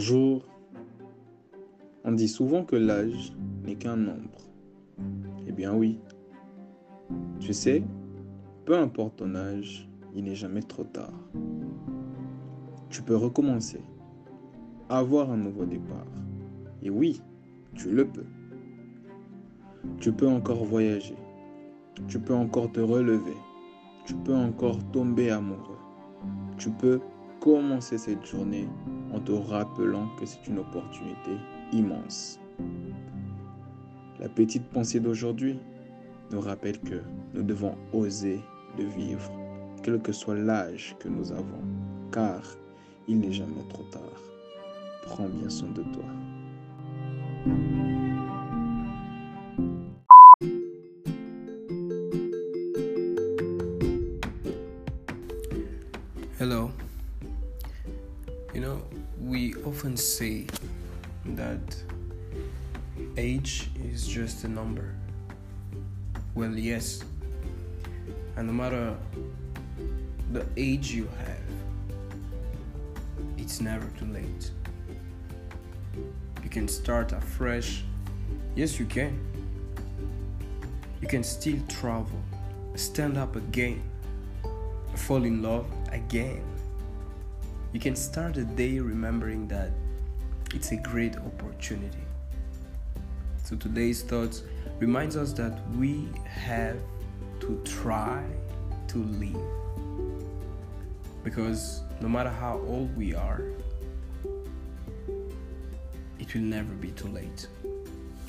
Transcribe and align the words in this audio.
Bonjour. 0.00 0.40
On 2.04 2.12
dit 2.12 2.26
souvent 2.26 2.64
que 2.64 2.74
l'âge 2.74 3.34
n'est 3.66 3.74
qu'un 3.74 3.96
nombre. 3.96 4.40
Eh 5.46 5.52
bien 5.52 5.74
oui. 5.74 5.98
Tu 7.38 7.52
sais, 7.52 7.84
peu 8.64 8.78
importe 8.78 9.16
ton 9.16 9.34
âge, 9.34 9.90
il 10.14 10.24
n'est 10.24 10.34
jamais 10.34 10.62
trop 10.62 10.84
tard. 10.84 11.12
Tu 12.88 13.02
peux 13.02 13.14
recommencer, 13.14 13.82
avoir 14.88 15.30
un 15.32 15.36
nouveau 15.36 15.66
départ. 15.66 16.06
Et 16.80 16.88
oui, 16.88 17.20
tu 17.74 17.90
le 17.90 18.08
peux. 18.08 18.26
Tu 19.98 20.12
peux 20.12 20.28
encore 20.28 20.64
voyager. 20.64 21.16
Tu 22.08 22.18
peux 22.18 22.34
encore 22.34 22.72
te 22.72 22.80
relever. 22.80 23.36
Tu 24.06 24.14
peux 24.14 24.34
encore 24.34 24.78
tomber 24.92 25.30
amoureux. 25.30 25.76
Tu 26.56 26.70
peux 26.70 27.00
commencer 27.40 27.96
cette 27.98 28.24
journée 28.24 28.68
en 29.12 29.20
te 29.20 29.32
rappelant 29.32 30.08
que 30.18 30.26
c'est 30.26 30.46
une 30.46 30.58
opportunité 30.58 31.32
immense. 31.72 32.38
La 34.18 34.28
petite 34.28 34.68
pensée 34.68 35.00
d'aujourd'hui 35.00 35.58
nous 36.30 36.40
rappelle 36.40 36.78
que 36.80 37.00
nous 37.34 37.42
devons 37.42 37.74
oser 37.92 38.40
de 38.76 38.84
vivre, 38.84 39.32
quel 39.82 40.00
que 40.00 40.12
soit 40.12 40.36
l'âge 40.36 40.94
que 41.00 41.08
nous 41.08 41.32
avons, 41.32 41.62
car 42.12 42.42
il 43.08 43.18
n'est 43.18 43.32
jamais 43.32 43.64
trop 43.70 43.84
tard. 43.84 44.02
Prends 45.06 45.28
bien 45.28 45.48
soin 45.48 45.70
de 45.70 45.82
toi. 45.82 46.04
You 58.52 58.60
know, 58.60 58.82
we 59.20 59.54
often 59.64 59.96
say 59.96 60.46
that 61.24 61.76
age 63.16 63.70
is 63.84 64.08
just 64.08 64.42
a 64.42 64.48
number. 64.48 64.92
Well, 66.34 66.50
yes. 66.56 67.04
And 68.36 68.48
no 68.48 68.52
matter 68.52 68.96
the 70.32 70.44
age 70.56 70.90
you 70.90 71.08
have, 71.18 71.38
it's 73.38 73.60
never 73.60 73.86
too 73.98 74.06
late. 74.06 74.50
You 76.42 76.50
can 76.50 76.66
start 76.66 77.12
afresh. 77.12 77.84
Yes, 78.56 78.80
you 78.80 78.86
can. 78.86 79.18
You 81.00 81.06
can 81.06 81.22
still 81.22 81.58
travel, 81.68 82.20
stand 82.74 83.16
up 83.16 83.36
again, 83.36 83.82
fall 84.96 85.24
in 85.24 85.40
love 85.40 85.66
again. 85.92 86.42
You 87.72 87.78
can 87.78 87.94
start 87.94 88.34
the 88.34 88.44
day 88.44 88.80
remembering 88.80 89.46
that 89.48 89.70
it's 90.52 90.72
a 90.72 90.76
great 90.76 91.16
opportunity. 91.16 92.04
So 93.44 93.54
today's 93.54 94.02
thoughts 94.02 94.42
reminds 94.80 95.16
us 95.16 95.32
that 95.34 95.60
we 95.76 96.08
have 96.24 96.78
to 97.40 97.60
try 97.64 98.24
to 98.88 98.98
live. 98.98 99.36
Because 101.22 101.82
no 102.00 102.08
matter 102.08 102.30
how 102.30 102.60
old 102.66 102.96
we 102.96 103.14
are, 103.14 103.42
it 106.18 106.34
will 106.34 106.42
never 106.42 106.74
be 106.74 106.90
too 106.90 107.08
late. 107.08 107.46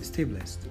Stay 0.02 0.24
blessed. 0.24 0.68